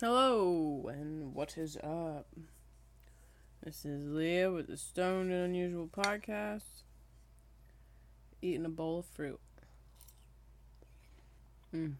[0.00, 2.26] Hello, and what is up?
[3.62, 6.82] This is Leah with the Stoned and Unusual podcast.
[8.42, 9.38] Eating a bowl of fruit.
[11.72, 11.94] Mm.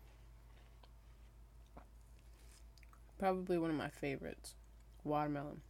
[3.17, 4.57] Probably one of my favorites
[5.05, 5.61] watermelon.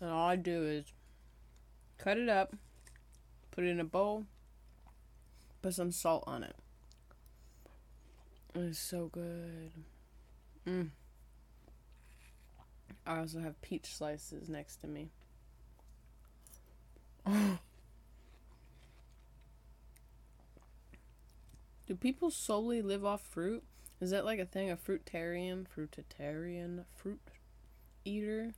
[0.00, 0.86] And all I do is
[1.98, 2.56] cut it up,
[3.50, 4.24] put it in a bowl,
[5.60, 6.56] put some salt on it.
[8.54, 9.70] It's so good.
[10.66, 10.90] Mm.
[13.06, 15.10] I also have peach slices next to me.
[21.86, 23.62] Do people solely live off fruit?
[24.00, 24.70] Is that like a thing?
[24.70, 27.20] A fruitarian, fruitarian, fruit
[28.04, 28.54] eater?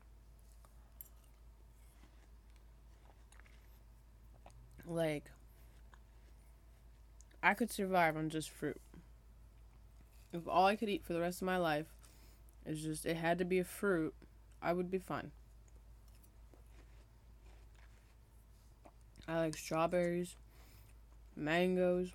[4.84, 5.32] Like,
[7.42, 8.80] I could survive on just fruit.
[10.32, 11.95] If all I could eat for the rest of my life
[12.66, 14.14] is just, it had to be a fruit,
[14.60, 15.30] I would be fine.
[19.28, 20.36] I like strawberries,
[21.34, 22.12] mangoes,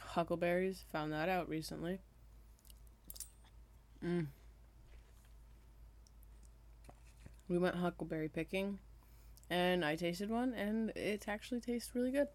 [0.00, 0.84] huckleberries.
[0.92, 1.98] Found that out recently.
[4.04, 4.26] Mm.
[7.48, 8.78] We went huckleberry picking,
[9.50, 12.28] and I tasted one, and it actually tastes really good.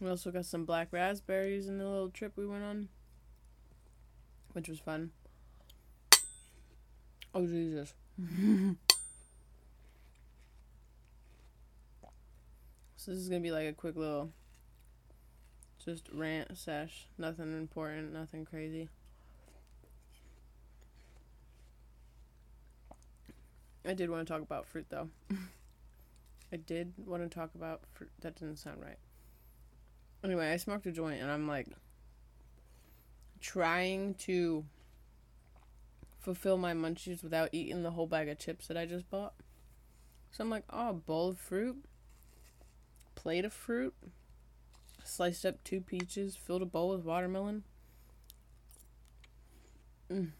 [0.00, 2.88] We also got some black raspberries in the little trip we went on,
[4.52, 5.12] which was fun.
[7.34, 7.94] Oh, Jesus.
[12.96, 14.30] so, this is going to be like a quick little
[15.82, 17.06] just rant sesh.
[17.16, 18.88] Nothing important, nothing crazy.
[23.86, 25.08] I did want to talk about fruit though.
[26.52, 28.10] I did want to talk about fruit.
[28.20, 28.98] That didn't sound right.
[30.24, 31.68] Anyway, I smoked a joint and I'm like
[33.40, 34.64] trying to
[36.18, 39.34] fulfill my munchies without eating the whole bag of chips that I just bought.
[40.32, 41.84] So I'm like, oh, bowl of fruit,
[43.14, 43.94] plate of fruit,
[45.04, 47.62] sliced up two peaches, filled a bowl with watermelon.
[50.10, 50.32] Mm.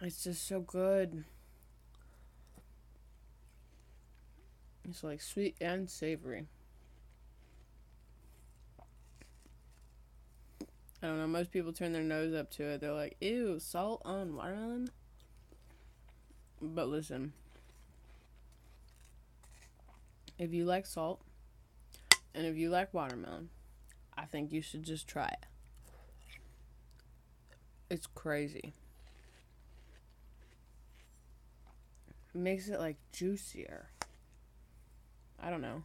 [0.00, 1.24] It's just so good.
[4.90, 6.46] It's like sweet and savory.
[11.00, 11.28] I don't know.
[11.28, 12.80] Most people turn their nose up to it.
[12.80, 14.90] They're like, ew, salt on watermelon?
[16.60, 17.32] But listen,
[20.38, 21.22] if you like salt
[22.34, 23.48] and if you like watermelon,
[24.18, 25.46] I think you should just try it.
[27.88, 28.74] It's crazy.
[32.34, 33.88] It makes it like juicier.
[35.42, 35.82] I don't know.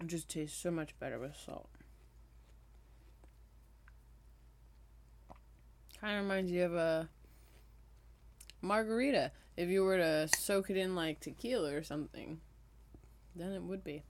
[0.00, 1.68] It just tastes so much better with salt.
[6.00, 7.08] Kind of reminds you of a
[8.60, 9.30] margarita.
[9.56, 12.40] If you were to soak it in like tequila or something,
[13.36, 14.02] then it would be.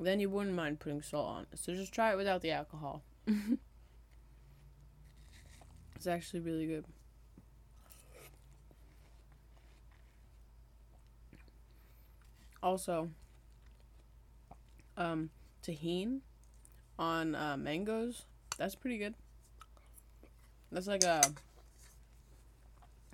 [0.00, 1.58] Then you wouldn't mind putting salt on it.
[1.58, 3.02] So just try it without the alcohol.
[5.94, 6.84] it's actually really good.
[12.62, 13.10] Also,
[14.96, 15.30] um,
[15.62, 16.20] Tajín
[16.98, 18.24] on uh, mangoes.
[18.58, 19.14] That's pretty good.
[20.70, 21.22] That's like a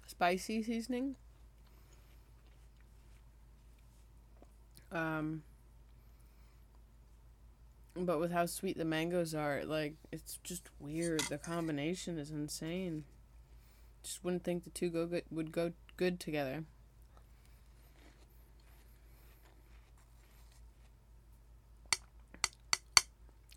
[0.06, 1.16] spicy seasoning.
[4.90, 5.42] Um,
[7.96, 11.20] but with how sweet the mangoes are, like it's just weird.
[11.20, 13.04] The combination is insane.
[14.02, 16.64] Just wouldn't think the two go good would go good together.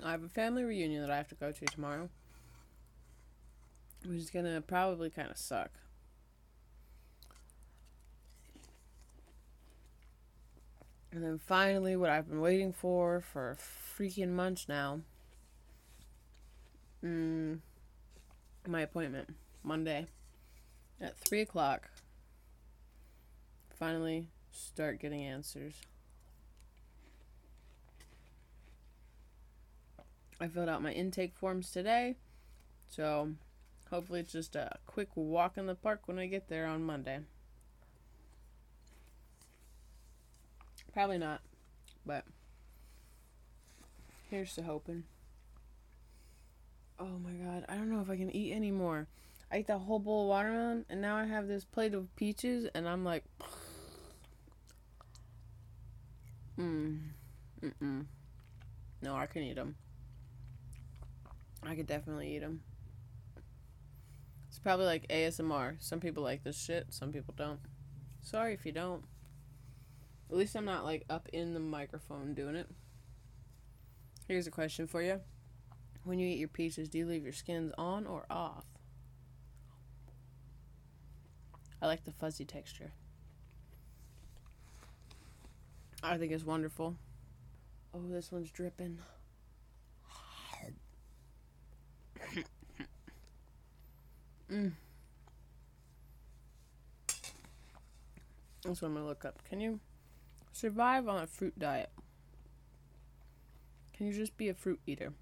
[0.03, 2.09] I have a family reunion that I have to go to tomorrow,
[4.05, 5.71] which is gonna probably kind of suck.
[11.11, 15.01] And then finally, what I've been waiting for for freaking months now.
[17.03, 17.59] Mm,
[18.67, 20.07] my appointment Monday
[21.01, 21.89] at three o'clock.
[23.77, 25.73] Finally, start getting answers.
[30.41, 32.15] I filled out my intake forms today.
[32.89, 33.29] So
[33.91, 37.19] hopefully it's just a quick walk in the park when I get there on Monday.
[40.93, 41.41] Probably not,
[42.05, 42.25] but
[44.29, 45.03] here's to hoping.
[46.99, 49.07] Oh my god, I don't know if I can eat anymore.
[49.49, 52.67] I ate the whole bowl of watermelon, and now I have this plate of peaches,
[52.75, 53.23] and I'm like,
[56.59, 56.99] mm,
[57.63, 58.05] mm,
[59.01, 59.75] no, I can eat them.
[61.63, 62.61] I could definitely eat them.
[64.49, 65.75] It's probably like ASMR.
[65.79, 67.59] Some people like this shit, some people don't.
[68.21, 69.03] Sorry if you don't.
[70.29, 72.67] At least I'm not like up in the microphone doing it.
[74.27, 75.21] Here's a question for you.
[76.03, 78.65] When you eat your peaches, do you leave your skins on or off?
[81.81, 82.91] I like the fuzzy texture.
[86.03, 86.95] I think it's wonderful.
[87.93, 88.99] Oh, this one's dripping.
[94.51, 94.71] Mm.
[98.63, 99.39] That's what I'm gonna look up.
[99.49, 99.79] Can you
[100.51, 101.89] survive on a fruit diet?
[103.93, 105.13] Can you just be a fruit eater?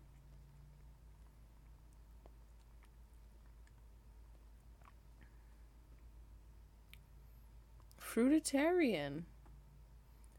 [8.01, 9.23] Fruitarian.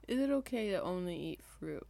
[0.08, 1.86] Is it okay to only eat fruit?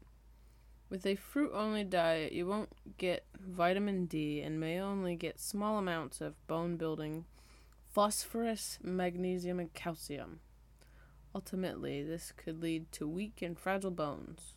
[0.90, 5.78] With a fruit only diet, you won't get vitamin D and may only get small
[5.78, 7.26] amounts of bone building
[7.88, 10.40] phosphorus, magnesium, and calcium.
[11.32, 14.54] Ultimately, this could lead to weak and fragile bones.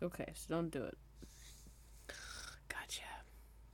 [0.00, 0.96] Okay, so don't do it.
[2.68, 3.02] Gotcha.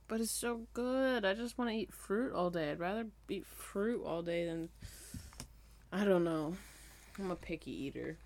[0.07, 1.23] But it's so good.
[1.23, 2.71] I just want to eat fruit all day.
[2.71, 4.69] I'd rather eat fruit all day than.
[5.91, 6.55] I don't know.
[7.19, 8.17] I'm a picky eater.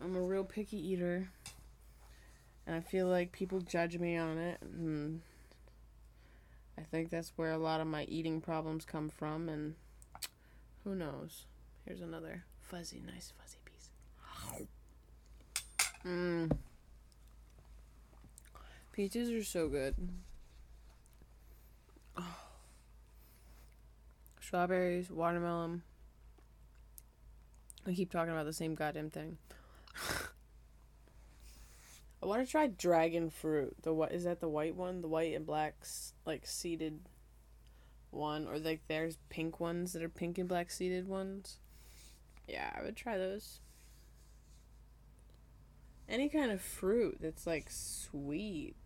[0.00, 1.28] I'm a real picky eater.
[2.66, 4.58] And I feel like people judge me on it.
[4.62, 5.20] And
[6.78, 9.48] I think that's where a lot of my eating problems come from.
[9.48, 9.74] And
[10.84, 11.44] who knows?
[11.84, 13.90] Here's another fuzzy, nice fuzzy piece.
[16.06, 16.50] Mmm.
[18.92, 19.94] Peaches are so good.
[22.16, 22.36] Oh.
[24.40, 25.82] Strawberries, watermelon.
[27.86, 29.36] I keep talking about the same goddamn thing.
[32.24, 33.76] I want to try dragon fruit.
[33.82, 34.40] The what is that?
[34.40, 35.74] The white one, the white and black
[36.24, 37.00] like seeded
[38.10, 41.58] one, or like there's pink ones that are pink and black seeded ones.
[42.48, 43.60] Yeah, I would try those.
[46.08, 48.76] Any kind of fruit that's like sweet.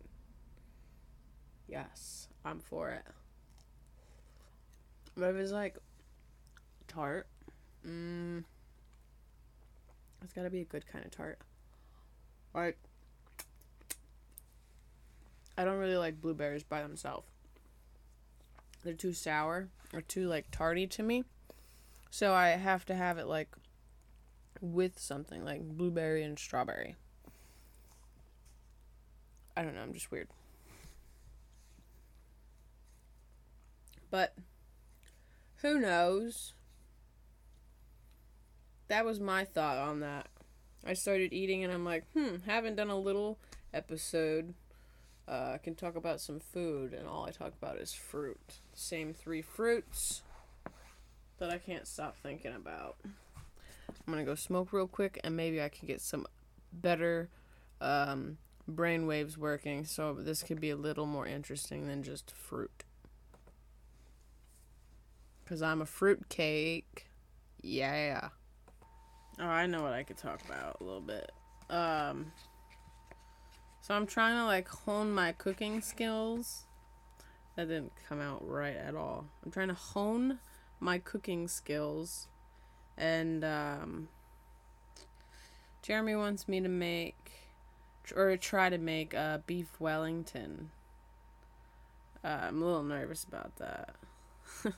[1.69, 3.05] Yes, I'm for it.
[5.17, 5.77] But if it's like
[6.89, 7.29] tart,
[7.87, 8.43] mmm,
[10.25, 11.39] it's gotta be a good kind of tart.
[12.53, 12.79] Like,
[15.59, 17.27] I don't really like blueberries by themselves.
[18.85, 21.25] They're too sour or too like tarty to me.
[22.11, 23.49] So I have to have it like
[24.61, 26.95] with something like blueberry and strawberry.
[29.57, 30.29] I don't know, I'm just weird.
[34.13, 34.37] But
[35.57, 36.55] who knows?
[38.87, 40.29] That was my thought on that.
[40.87, 43.41] I started eating and I'm like, hmm, haven't done a little
[43.75, 44.55] episode.
[45.29, 48.61] Uh, I can talk about some food, and all I talk about is fruit.
[48.73, 50.23] Same three fruits
[51.39, 52.97] that I can't stop thinking about.
[53.05, 56.27] I'm gonna go smoke real quick, and maybe I can get some
[56.73, 57.29] better
[57.83, 62.85] um, brain waves working, so this could be a little more interesting than just fruit.
[65.47, 67.07] Cause I'm a fruit cake.
[67.63, 68.29] Yeah.
[69.39, 71.33] Oh, I know what I could talk about a little bit.
[71.71, 72.33] Um,
[73.89, 76.67] so I'm trying to like hone my cooking skills.
[77.57, 79.25] That didn't come out right at all.
[79.43, 80.41] I'm trying to hone
[80.79, 82.29] my cooking skills,
[82.99, 84.09] and um,
[85.81, 87.33] Jeremy wants me to make
[88.15, 90.71] or try to make uh, beef Wellington.
[92.23, 93.97] Uh, I'm a little nervous about that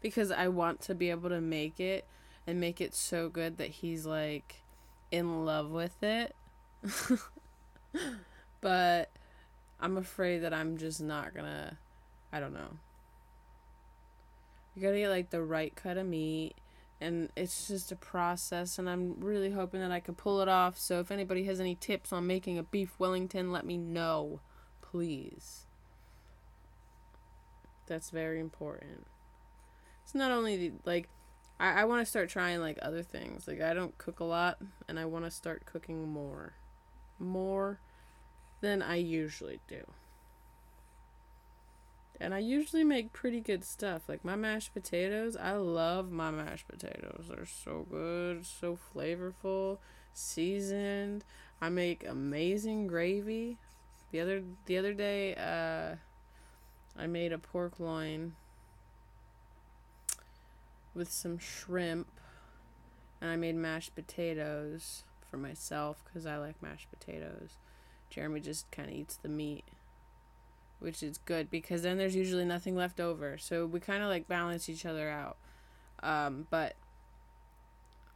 [0.00, 2.06] because I want to be able to make it
[2.46, 4.62] and make it so good that he's like
[5.10, 6.34] in love with it.
[8.60, 9.10] but
[9.80, 11.78] I'm afraid that I'm just not gonna.
[12.32, 12.78] I don't know.
[14.74, 16.54] You gotta get like the right cut of meat,
[17.00, 18.78] and it's just a process.
[18.78, 20.78] And I'm really hoping that I can pull it off.
[20.78, 24.40] So if anybody has any tips on making a beef Wellington, let me know,
[24.82, 25.66] please.
[27.86, 29.06] That's very important.
[30.04, 31.08] It's not only the, like
[31.60, 33.48] I, I want to start trying like other things.
[33.48, 36.54] Like I don't cook a lot and I want to start cooking more.
[37.18, 37.80] More
[38.60, 39.84] than I usually do.
[42.20, 44.08] And I usually make pretty good stuff.
[44.08, 47.26] Like my mashed potatoes, I love my mashed potatoes.
[47.28, 49.78] They're so good, so flavorful,
[50.12, 51.24] seasoned.
[51.60, 53.58] I make amazing gravy.
[54.10, 55.96] The other the other day uh
[57.00, 58.34] I made a pork loin
[60.94, 62.08] with some shrimp,
[63.20, 67.58] and I made mashed potatoes for myself because I like mashed potatoes.
[68.10, 69.64] Jeremy just kind of eats the meat,
[70.78, 73.38] which is good because then there's usually nothing left over.
[73.38, 75.36] So we kind of like balance each other out.
[76.02, 76.74] Um, but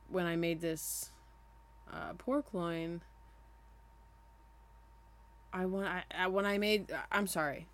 [0.09, 1.11] when I made this
[1.93, 3.03] uh, pork loin,
[5.53, 7.67] I want I, when I made I'm sorry.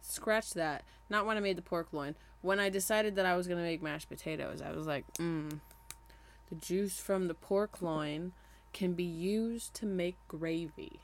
[0.00, 0.84] Scratch that.
[1.10, 2.14] Not when I made the pork loin.
[2.42, 5.58] When I decided that I was gonna make mashed potatoes, I was like, mm,
[6.48, 8.32] the juice from the pork loin
[8.72, 11.00] can be used to make gravy.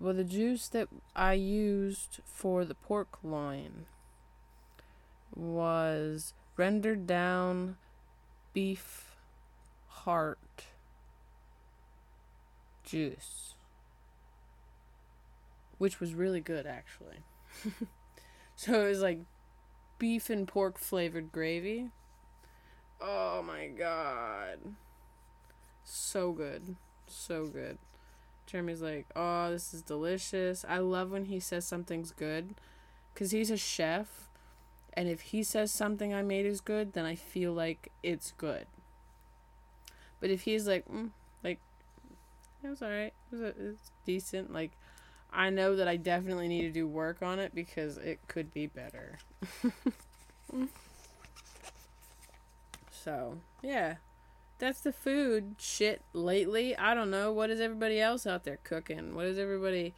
[0.00, 3.84] Well, the juice that I used for the pork loin
[5.36, 7.76] was rendered down
[8.54, 9.14] beef
[9.88, 10.38] heart
[12.82, 13.54] juice,
[15.76, 17.18] which was really good actually.
[18.56, 19.20] so it was like
[19.98, 21.90] beef and pork flavored gravy.
[23.02, 24.58] Oh my god.
[25.84, 26.76] So good.
[27.06, 27.76] So good.
[28.50, 32.54] Jeremy's like, "Oh, this is delicious." I love when he says something's good
[33.14, 34.28] cuz he's a chef
[34.94, 38.66] and if he says something I made is good, then I feel like it's good.
[40.20, 41.10] But if he's like, mm,
[41.42, 41.58] like,
[42.62, 43.14] it was alright.
[43.32, 44.52] It was, it was decent.
[44.52, 44.72] Like,
[45.32, 48.66] I know that I definitely need to do work on it because it could be
[48.66, 49.18] better.
[52.90, 53.96] so, yeah.
[54.60, 56.76] That's the food shit lately.
[56.76, 57.32] I don't know.
[57.32, 59.14] What is everybody else out there cooking?
[59.14, 59.94] What is everybody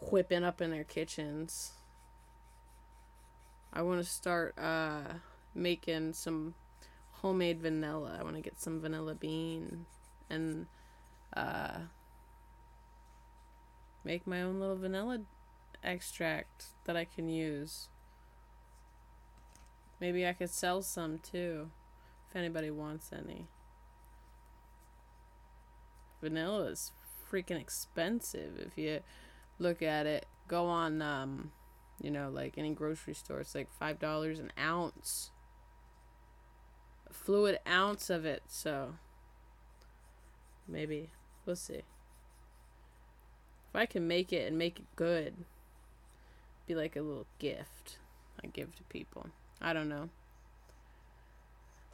[0.00, 1.72] whipping up in their kitchens?
[3.70, 5.02] I want to start uh,
[5.54, 6.54] making some
[7.20, 8.16] homemade vanilla.
[8.18, 9.84] I want to get some vanilla bean
[10.30, 10.68] and
[11.36, 11.80] uh,
[14.04, 15.18] make my own little vanilla
[15.84, 17.90] extract that I can use.
[20.00, 21.68] Maybe I could sell some too,
[22.30, 23.48] if anybody wants any.
[26.20, 26.92] Vanilla is
[27.30, 29.00] freaking expensive if you
[29.58, 30.26] look at it.
[30.46, 31.52] Go on, um,
[32.00, 35.30] you know, like any grocery store, it's like five dollars an ounce.
[37.08, 38.94] A fluid ounce of it, so
[40.66, 41.10] maybe
[41.44, 41.82] we'll see.
[43.70, 45.34] If I can make it and make it good,
[46.66, 47.98] be like a little gift
[48.42, 49.26] I give to people.
[49.60, 50.10] I don't know.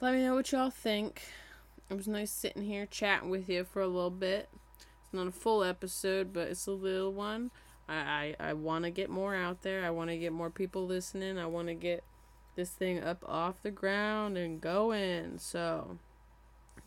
[0.00, 1.22] Let me know what y'all think.
[1.90, 4.48] It was nice sitting here chatting with you for a little bit.
[4.78, 7.50] It's not a full episode, but it's a little one.
[7.88, 9.84] I, I, I want to get more out there.
[9.84, 11.38] I want to get more people listening.
[11.38, 12.02] I want to get
[12.56, 15.38] this thing up off the ground and going.
[15.38, 15.98] So,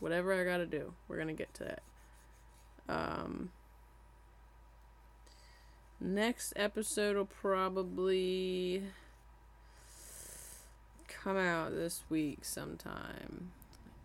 [0.00, 1.82] whatever I got to do, we're going to get to that.
[2.88, 3.50] Um,
[6.00, 8.84] Next episode will probably
[11.08, 13.50] come out this week sometime.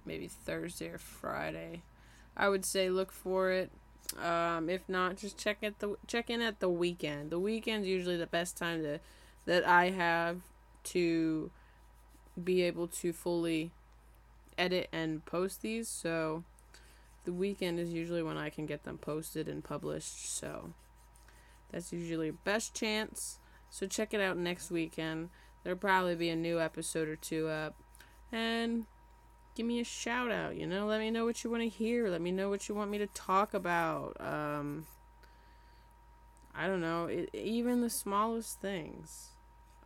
[0.06, 1.84] Maybe Thursday or Friday.
[2.36, 3.72] I would say look for it.
[4.22, 7.30] Um, if not, just check at the check in at the weekend.
[7.30, 9.00] The weekend's usually the best time to
[9.46, 10.42] that I have
[10.86, 11.52] to
[12.42, 13.72] be able to fully
[14.58, 15.88] edit and post these.
[15.88, 16.44] So
[17.26, 20.36] the weekend is usually when I can get them posted and published.
[20.36, 20.74] So
[21.72, 23.40] that's usually best chance.
[23.70, 25.30] So check it out next weekend.
[25.64, 27.76] There'll probably be a new episode or two up.
[28.32, 28.86] And
[29.56, 30.86] give me a shout out, you know?
[30.86, 32.10] Let me know what you want to hear.
[32.10, 34.18] Let me know what you want me to talk about.
[34.20, 34.86] Um
[36.56, 39.30] I don't know, it, even the smallest things.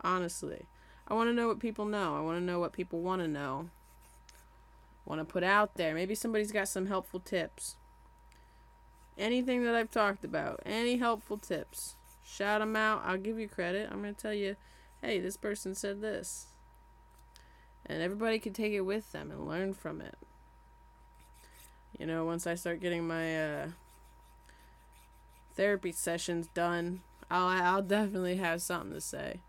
[0.02, 0.66] Honestly.
[1.08, 2.18] I want to know what people know.
[2.18, 3.70] I want to know what people want to know.
[5.06, 5.94] Want to put out there.
[5.94, 7.78] Maybe somebody's got some helpful tips
[9.18, 11.96] anything that I've talked about, any helpful tips,
[12.26, 13.02] shout them out.
[13.06, 13.90] I'll give you credit.
[13.92, 14.56] I'm going to tell you,
[15.02, 16.48] hey, this person said this.
[17.86, 20.16] And everybody can take it with them and learn from it.
[21.98, 23.68] You know, once I start getting my uh,
[25.56, 29.42] therapy sessions done, I'll I'll definitely have something to say.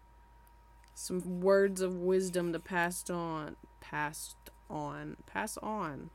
[0.94, 4.36] Some words of wisdom to pass on, passed
[4.70, 6.10] on, pass on.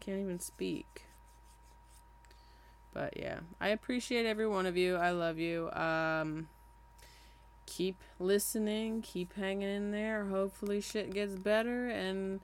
[0.00, 1.04] Can't even speak.
[2.92, 4.96] But yeah, I appreciate every one of you.
[4.96, 5.70] I love you.
[5.72, 6.48] Um,
[7.66, 10.26] keep listening, keep hanging in there.
[10.26, 12.40] Hopefully, shit gets better and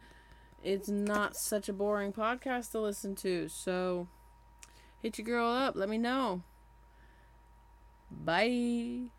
[0.63, 3.49] it's not such a boring podcast to listen to.
[3.49, 4.09] So,
[5.01, 5.77] hit your girl up.
[5.77, 6.43] Let me know.
[8.11, 9.11] Bye.